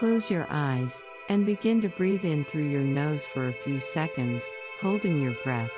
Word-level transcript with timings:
Close 0.00 0.30
your 0.30 0.46
eyes 0.48 1.02
and 1.28 1.44
begin 1.44 1.82
to 1.82 1.90
breathe 1.90 2.24
in 2.24 2.42
through 2.46 2.70
your 2.70 2.80
nose 2.80 3.26
for 3.26 3.48
a 3.48 3.52
few 3.52 3.78
seconds, 3.78 4.50
holding 4.80 5.20
your 5.20 5.34
breath. 5.44 5.70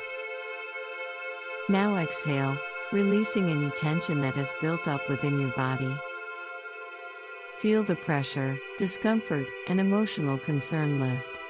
Now 1.68 1.96
exhale, 1.96 2.56
releasing 2.92 3.50
any 3.50 3.68
tension 3.70 4.20
that 4.20 4.34
has 4.34 4.54
built 4.60 4.86
up 4.86 5.08
within 5.08 5.40
your 5.40 5.50
body. 5.56 5.92
Feel 7.56 7.82
the 7.82 7.96
pressure, 7.96 8.56
discomfort, 8.78 9.48
and 9.66 9.80
emotional 9.80 10.38
concern 10.38 11.00
lift. 11.00 11.40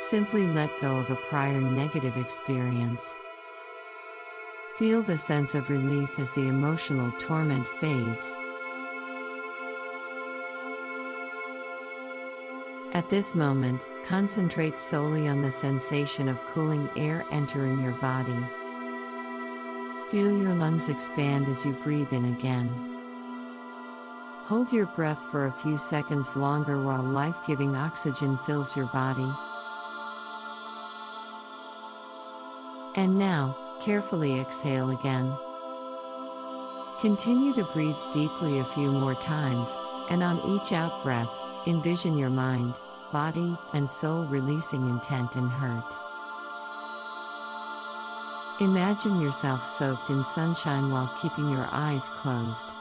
Simply 0.00 0.48
let 0.48 0.80
go 0.80 0.96
of 0.96 1.08
a 1.08 1.14
prior 1.14 1.60
negative 1.60 2.16
experience. 2.16 3.16
Feel 4.76 5.02
the 5.02 5.18
sense 5.18 5.54
of 5.54 5.70
relief 5.70 6.18
as 6.18 6.32
the 6.32 6.48
emotional 6.48 7.12
torment 7.20 7.68
fades. 7.68 8.34
At 12.94 13.08
this 13.08 13.34
moment, 13.34 13.86
concentrate 14.04 14.78
solely 14.78 15.26
on 15.26 15.40
the 15.40 15.50
sensation 15.50 16.28
of 16.28 16.44
cooling 16.48 16.90
air 16.94 17.24
entering 17.30 17.80
your 17.80 17.92
body. 17.92 18.36
Feel 20.10 20.30
your 20.30 20.52
lungs 20.52 20.90
expand 20.90 21.48
as 21.48 21.64
you 21.64 21.72
breathe 21.72 22.12
in 22.12 22.26
again. 22.26 22.68
Hold 24.44 24.70
your 24.70 24.84
breath 24.84 25.20
for 25.30 25.46
a 25.46 25.52
few 25.52 25.78
seconds 25.78 26.36
longer 26.36 26.82
while 26.82 27.02
life 27.02 27.38
giving 27.46 27.74
oxygen 27.74 28.36
fills 28.36 28.76
your 28.76 28.86
body. 28.86 29.32
And 32.94 33.18
now, 33.18 33.56
carefully 33.80 34.38
exhale 34.38 34.90
again. 34.90 35.34
Continue 37.00 37.54
to 37.54 37.64
breathe 37.72 37.96
deeply 38.12 38.58
a 38.58 38.64
few 38.66 38.92
more 38.92 39.14
times, 39.14 39.74
and 40.10 40.22
on 40.22 40.38
each 40.46 40.72
out 40.72 41.02
breath, 41.02 41.30
envision 41.66 42.18
your 42.18 42.30
mind, 42.30 42.74
body, 43.12 43.56
and 43.74 43.90
soul 43.90 44.24
releasing 44.24 44.88
intent 44.88 45.36
and 45.36 45.50
hurt. 45.50 45.96
Imagine 48.60 49.20
yourself 49.20 49.64
soaked 49.64 50.10
in 50.10 50.22
sunshine 50.24 50.90
while 50.90 51.12
keeping 51.20 51.50
your 51.50 51.68
eyes 51.72 52.08
closed. 52.10 52.72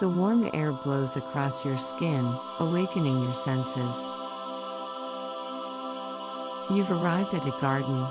The 0.00 0.08
warm 0.08 0.48
air 0.52 0.72
blows 0.72 1.16
across 1.16 1.64
your 1.64 1.76
skin, 1.76 2.24
awakening 2.60 3.22
your 3.22 3.32
senses. 3.32 4.06
You've 6.70 6.92
arrived 6.92 7.34
at 7.34 7.46
a 7.46 7.58
garden. 7.60 8.06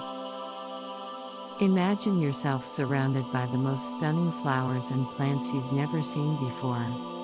Imagine 1.60 2.20
yourself 2.20 2.66
surrounded 2.66 3.32
by 3.32 3.46
the 3.46 3.58
most 3.58 3.92
stunning 3.92 4.32
flowers 4.32 4.92
and 4.92 5.08
plants 5.12 5.54
you've 5.54 5.72
never 5.72 6.02
seen 6.02 6.36
before. 6.44 7.17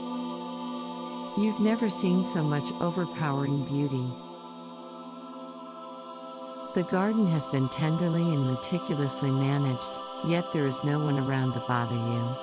You've 1.35 1.59
never 1.59 1.89
seen 1.89 2.23
so 2.23 2.43
much 2.43 2.71
overpowering 2.79 3.65
beauty. 3.65 4.07
The 6.75 6.83
garden 6.83 7.25
has 7.27 7.47
been 7.47 7.69
tenderly 7.69 8.21
and 8.21 8.45
meticulously 8.45 9.31
managed, 9.31 9.99
yet 10.27 10.53
there 10.53 10.67
is 10.67 10.83
no 10.83 10.99
one 10.99 11.17
around 11.17 11.53
to 11.53 11.59
bother 11.61 11.95
you. 11.95 12.35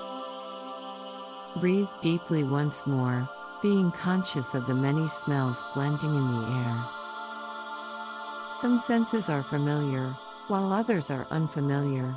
Breathe 1.61 1.89
deeply 2.03 2.43
once 2.43 2.85
more, 2.85 3.29
being 3.63 3.93
conscious 3.93 4.55
of 4.55 4.67
the 4.67 4.75
many 4.75 5.07
smells 5.07 5.63
blending 5.73 6.13
in 6.13 6.27
the 6.27 6.49
air. 6.49 6.85
Some 8.53 8.81
senses 8.81 9.29
are 9.29 9.45
familiar, 9.45 10.17
while 10.49 10.73
others 10.73 11.13
are 11.13 11.29
unfamiliar. 11.31 12.17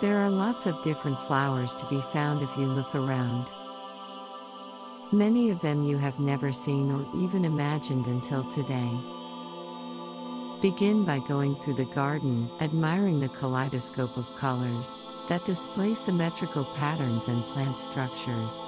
There 0.00 0.18
are 0.18 0.30
lots 0.30 0.66
of 0.66 0.82
different 0.82 1.20
flowers 1.20 1.76
to 1.76 1.86
be 1.86 2.00
found 2.00 2.42
if 2.42 2.56
you 2.56 2.66
look 2.66 2.92
around. 2.96 3.52
Many 5.12 5.50
of 5.50 5.60
them 5.60 5.82
you 5.82 5.98
have 5.98 6.20
never 6.20 6.52
seen 6.52 6.92
or 6.92 7.04
even 7.16 7.44
imagined 7.44 8.06
until 8.06 8.48
today. 8.48 8.96
Begin 10.62 11.04
by 11.04 11.18
going 11.18 11.56
through 11.56 11.74
the 11.74 11.86
garden, 11.86 12.48
admiring 12.60 13.18
the 13.18 13.28
kaleidoscope 13.28 14.16
of 14.16 14.36
colors 14.36 14.96
that 15.26 15.44
display 15.44 15.94
symmetrical 15.94 16.64
patterns 16.76 17.26
and 17.26 17.44
plant 17.46 17.80
structures. 17.80 18.64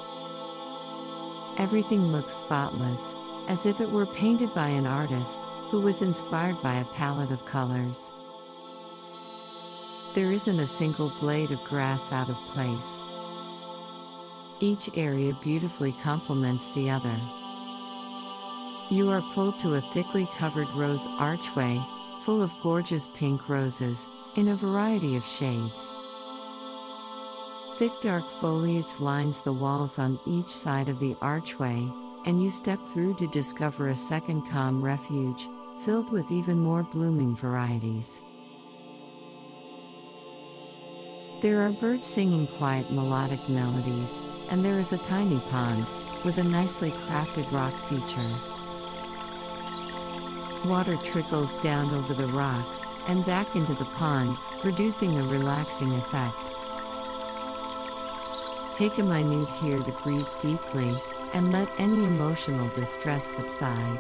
Everything 1.58 2.10
looks 2.10 2.34
spotless, 2.34 3.14
as 3.46 3.64
if 3.64 3.80
it 3.80 3.90
were 3.90 4.06
painted 4.06 4.52
by 4.52 4.68
an 4.68 4.86
artist 4.86 5.46
who 5.70 5.80
was 5.80 6.02
inspired 6.02 6.60
by 6.60 6.80
a 6.80 6.84
palette 6.86 7.30
of 7.30 7.46
colors. 7.46 8.10
There 10.16 10.32
isn't 10.32 10.58
a 10.58 10.66
single 10.66 11.12
blade 11.20 11.52
of 11.52 11.62
grass 11.62 12.10
out 12.10 12.30
of 12.30 12.36
place. 12.48 13.00
Each 14.62 14.88
area 14.94 15.36
beautifully 15.42 15.90
complements 16.04 16.68
the 16.68 16.88
other. 16.88 17.20
You 18.92 19.10
are 19.10 19.24
pulled 19.34 19.58
to 19.58 19.74
a 19.74 19.80
thickly 19.92 20.28
covered 20.38 20.68
rose 20.76 21.08
archway, 21.18 21.84
full 22.20 22.40
of 22.40 22.54
gorgeous 22.62 23.10
pink 23.12 23.48
roses, 23.48 24.08
in 24.36 24.46
a 24.46 24.54
variety 24.54 25.16
of 25.16 25.26
shades. 25.26 25.92
Thick 27.76 27.90
dark 28.02 28.30
foliage 28.30 29.00
lines 29.00 29.40
the 29.40 29.52
walls 29.52 29.98
on 29.98 30.20
each 30.28 30.50
side 30.50 30.88
of 30.88 31.00
the 31.00 31.16
archway, 31.20 31.84
and 32.24 32.40
you 32.40 32.48
step 32.48 32.78
through 32.86 33.14
to 33.14 33.26
discover 33.26 33.88
a 33.88 33.96
second 33.96 34.42
calm 34.42 34.80
refuge, 34.80 35.48
filled 35.80 36.12
with 36.12 36.30
even 36.30 36.60
more 36.60 36.84
blooming 36.84 37.34
varieties. 37.34 38.22
There 41.42 41.60
are 41.66 41.72
birds 41.72 42.06
singing 42.06 42.46
quiet 42.46 42.92
melodic 42.92 43.48
melodies, 43.48 44.22
and 44.48 44.64
there 44.64 44.78
is 44.78 44.92
a 44.92 44.98
tiny 44.98 45.40
pond, 45.50 45.86
with 46.24 46.38
a 46.38 46.44
nicely 46.44 46.92
crafted 46.92 47.50
rock 47.50 47.74
feature. 47.88 48.30
Water 50.64 50.96
trickles 50.98 51.56
down 51.56 51.92
over 51.96 52.14
the 52.14 52.28
rocks 52.28 52.84
and 53.08 53.26
back 53.26 53.56
into 53.56 53.74
the 53.74 53.86
pond, 53.86 54.36
producing 54.60 55.18
a 55.18 55.24
relaxing 55.24 55.92
effect. 55.94 56.36
Take 58.76 58.98
a 58.98 59.02
minute 59.02 59.48
here 59.60 59.80
to 59.80 60.02
breathe 60.04 60.28
deeply 60.40 60.96
and 61.34 61.50
let 61.50 61.68
any 61.80 62.04
emotional 62.04 62.68
distress 62.68 63.24
subside. 63.24 63.98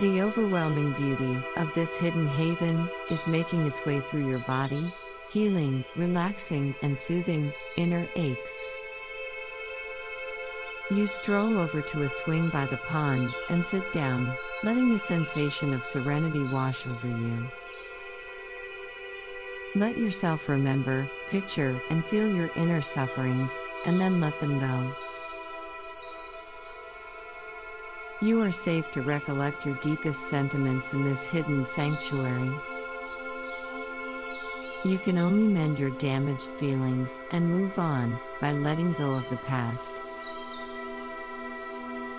The 0.00 0.22
overwhelming 0.22 0.92
beauty 0.92 1.36
of 1.56 1.74
this 1.74 1.96
hidden 1.96 2.28
haven 2.28 2.88
is 3.10 3.26
making 3.26 3.66
its 3.66 3.84
way 3.84 3.98
through 3.98 4.28
your 4.28 4.38
body, 4.38 4.94
healing, 5.28 5.84
relaxing, 5.96 6.76
and 6.82 6.96
soothing 6.96 7.52
inner 7.76 8.06
aches. 8.14 8.64
You 10.92 11.08
stroll 11.08 11.58
over 11.58 11.82
to 11.82 12.02
a 12.02 12.08
swing 12.08 12.48
by 12.48 12.66
the 12.66 12.76
pond 12.76 13.34
and 13.50 13.66
sit 13.66 13.92
down, 13.92 14.28
letting 14.62 14.92
a 14.92 15.00
sensation 15.00 15.74
of 15.74 15.82
serenity 15.82 16.44
wash 16.44 16.86
over 16.86 17.08
you. 17.08 17.48
Let 19.74 19.98
yourself 19.98 20.48
remember, 20.48 21.10
picture, 21.28 21.76
and 21.90 22.04
feel 22.04 22.32
your 22.32 22.50
inner 22.54 22.80
sufferings, 22.80 23.58
and 23.84 24.00
then 24.00 24.20
let 24.20 24.38
them 24.38 24.60
go. 24.60 24.92
You 28.20 28.40
are 28.42 28.50
safe 28.50 28.90
to 28.92 29.02
recollect 29.02 29.64
your 29.64 29.76
deepest 29.76 30.28
sentiments 30.28 30.92
in 30.92 31.04
this 31.04 31.24
hidden 31.24 31.64
sanctuary. 31.64 32.52
You 34.84 34.98
can 34.98 35.18
only 35.18 35.46
mend 35.46 35.78
your 35.78 35.90
damaged 35.90 36.48
feelings 36.48 37.20
and 37.30 37.48
move 37.48 37.78
on 37.78 38.18
by 38.40 38.54
letting 38.54 38.94
go 38.94 39.12
of 39.12 39.28
the 39.30 39.36
past. 39.36 39.92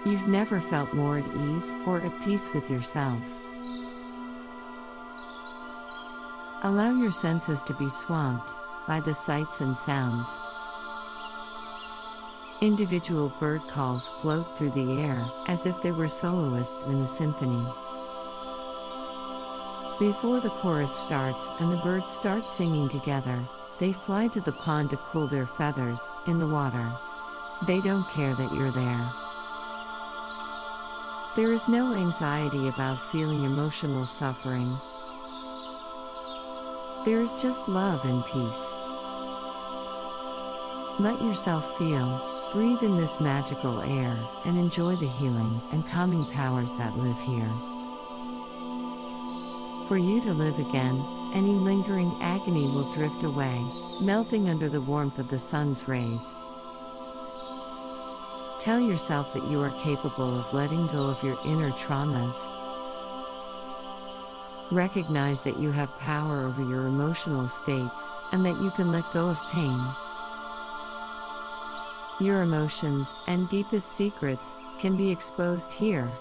You've 0.06 0.30
never 0.30 0.62
felt 0.62 0.94
more 0.94 1.18
at 1.18 1.28
ease 1.36 1.74
or 1.86 2.00
at 2.00 2.24
peace 2.24 2.50
with 2.54 2.70
yourself. 2.70 3.44
Allow 6.64 6.94
your 6.98 7.12
senses 7.12 7.62
to 7.64 7.74
be 7.74 7.90
swamped 7.90 8.54
by 8.88 9.02
the 9.02 9.14
sights 9.14 9.60
and 9.60 9.78
sounds. 9.78 10.40
Individual 12.62 13.32
bird 13.40 13.62
calls 13.70 14.10
float 14.20 14.58
through 14.58 14.72
the 14.72 15.02
air, 15.02 15.26
as 15.48 15.66
if 15.66 15.82
they 15.82 15.94
were 15.94 16.10
soloists 16.10 16.84
in 16.84 17.00
a 17.00 17.08
symphony. 17.08 17.66
Before 19.98 20.42
the 20.42 20.50
chorus 20.50 20.94
starts 20.94 21.48
and 21.60 21.72
the 21.72 21.78
birds 21.78 22.12
start 22.12 22.50
singing 22.50 22.90
together, 22.90 23.40
they 23.80 23.94
fly 23.94 24.28
to 24.30 24.42
the 24.42 24.52
pond 24.52 24.90
to 24.90 24.98
cool 24.98 25.26
their 25.26 25.46
feathers 25.46 26.10
in 26.28 26.38
the 26.38 26.48
water. 26.48 26.86
They 27.66 27.80
don't 27.80 28.10
care 28.10 28.36
that 28.36 28.54
you're 28.54 28.72
there. 28.72 29.10
There 31.38 31.54
is 31.54 31.70
no 31.70 31.94
anxiety 31.94 32.68
about 32.68 33.02
feeling 33.02 33.46
emotional 33.46 34.06
suffering. 34.06 34.78
There 37.06 37.22
is 37.22 37.42
just 37.42 37.70
love 37.70 38.04
and 38.04 38.26
peace. 38.26 38.76
Let 41.00 41.22
yourself 41.22 41.78
feel, 41.78 42.29
Breathe 42.54 42.82
in 42.82 42.98
this 42.98 43.20
magical 43.20 43.80
air 43.82 44.18
and 44.44 44.58
enjoy 44.58 44.96
the 44.96 45.08
healing 45.08 45.62
and 45.72 45.86
calming 45.90 46.26
powers 46.32 46.74
that 46.80 46.98
live 46.98 47.20
here. 47.20 47.52
For 49.88 50.00
you 50.00 50.20
to 50.22 50.34
live 50.34 50.58
again, 50.58 51.00
any 51.36 51.52
lingering 51.52 52.12
agony 52.22 52.66
will 52.66 52.92
drift 52.92 53.24
away, 53.24 53.64
melting 54.02 54.50
under 54.50 54.68
the 54.68 54.82
warmth 54.82 55.20
of 55.20 55.30
the 55.30 55.38
sun's 55.38 55.88
rays. 55.88 56.34
Tell 58.60 58.80
yourself 58.80 59.32
that 59.36 59.48
you 59.48 59.62
are 59.62 59.82
capable 59.82 60.40
of 60.40 60.52
letting 60.52 60.88
go 60.88 61.06
of 61.06 61.24
your 61.24 61.38
inner 61.46 61.70
traumas. 61.72 62.50
Recognize 64.72 65.44
that 65.44 65.60
you 65.60 65.72
have 65.72 66.00
power 66.00 66.46
over 66.46 66.64
your 66.64 66.88
emotional 66.88 67.48
states 67.48 68.10
and 68.32 68.44
that 68.44 68.60
you 68.60 68.72
can 68.72 68.92
let 68.92 69.14
go 69.14 69.30
of 69.30 69.40
pain. 69.52 69.80
Your 72.20 72.42
emotions 72.42 73.14
and 73.28 73.48
deepest 73.48 73.94
secrets 73.94 74.58
can 74.78 74.98
be 74.98 75.10
exposed 75.10 75.72
here. 75.72 76.12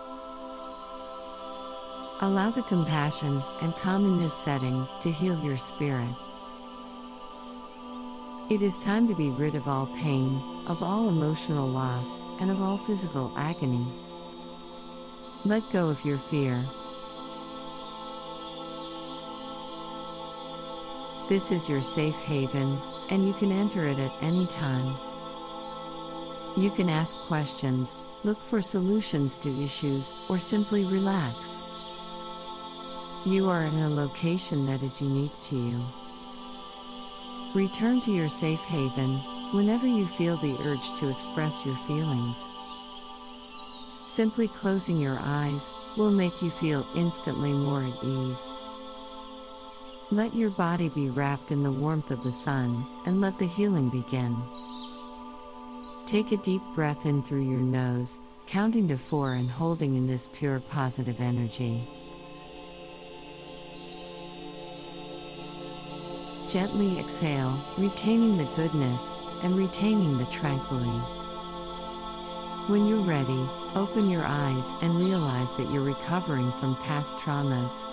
Allow 2.20 2.52
the 2.52 2.62
compassion 2.62 3.42
and 3.62 3.74
calm 3.74 4.04
in 4.04 4.18
this 4.18 4.32
setting 4.32 4.86
to 5.00 5.10
heal 5.10 5.36
your 5.42 5.56
spirit. 5.56 6.14
It 8.48 8.62
is 8.62 8.78
time 8.78 9.08
to 9.08 9.14
be 9.14 9.30
rid 9.30 9.56
of 9.56 9.66
all 9.66 9.86
pain, 9.98 10.40
of 10.68 10.84
all 10.84 11.08
emotional 11.08 11.68
loss, 11.68 12.20
and 12.40 12.50
of 12.50 12.62
all 12.62 12.78
physical 12.78 13.32
agony. 13.36 13.84
Let 15.44 15.68
go 15.72 15.88
of 15.88 16.04
your 16.04 16.18
fear. 16.18 16.64
This 21.28 21.50
is 21.50 21.68
your 21.68 21.82
safe 21.82 22.16
haven, 22.20 22.78
and 23.10 23.26
you 23.26 23.34
can 23.34 23.50
enter 23.50 23.86
it 23.86 23.98
at 23.98 24.12
any 24.22 24.46
time. 24.46 24.96
You 26.58 26.72
can 26.72 26.88
ask 26.88 27.16
questions, 27.28 27.96
look 28.24 28.42
for 28.42 28.60
solutions 28.60 29.38
to 29.38 29.62
issues, 29.62 30.12
or 30.28 30.40
simply 30.40 30.84
relax. 30.84 31.62
You 33.24 33.48
are 33.48 33.62
in 33.62 33.78
a 33.78 33.88
location 33.88 34.66
that 34.66 34.82
is 34.82 35.00
unique 35.00 35.40
to 35.44 35.56
you. 35.56 35.80
Return 37.54 38.00
to 38.00 38.10
your 38.10 38.28
safe 38.28 38.58
haven 38.58 39.20
whenever 39.52 39.86
you 39.86 40.04
feel 40.08 40.36
the 40.38 40.58
urge 40.64 40.98
to 40.98 41.08
express 41.08 41.64
your 41.64 41.76
feelings. 41.86 42.44
Simply 44.06 44.48
closing 44.48 44.98
your 44.98 45.20
eyes 45.20 45.72
will 45.96 46.10
make 46.10 46.42
you 46.42 46.50
feel 46.50 46.84
instantly 46.96 47.52
more 47.52 47.84
at 47.84 48.02
ease. 48.02 48.52
Let 50.10 50.34
your 50.34 50.50
body 50.50 50.88
be 50.88 51.08
wrapped 51.08 51.52
in 51.52 51.62
the 51.62 51.70
warmth 51.70 52.10
of 52.10 52.24
the 52.24 52.32
sun 52.32 52.84
and 53.06 53.20
let 53.20 53.38
the 53.38 53.46
healing 53.46 53.90
begin. 53.90 54.36
Take 56.08 56.32
a 56.32 56.38
deep 56.38 56.62
breath 56.74 57.04
in 57.04 57.22
through 57.22 57.42
your 57.42 57.60
nose, 57.60 58.18
counting 58.46 58.88
to 58.88 58.96
four 58.96 59.34
and 59.34 59.50
holding 59.50 59.94
in 59.94 60.06
this 60.06 60.26
pure 60.26 60.58
positive 60.58 61.20
energy. 61.20 61.86
Gently 66.46 66.98
exhale, 66.98 67.62
retaining 67.76 68.38
the 68.38 68.48
goodness 68.56 69.12
and 69.42 69.54
retaining 69.54 70.16
the 70.16 70.24
tranquility. 70.24 70.98
When 72.68 72.86
you're 72.86 73.04
ready, 73.04 73.46
open 73.74 74.08
your 74.08 74.24
eyes 74.24 74.72
and 74.80 74.98
realize 74.98 75.56
that 75.56 75.70
you're 75.70 75.82
recovering 75.82 76.52
from 76.52 76.76
past 76.76 77.18
traumas. 77.18 77.84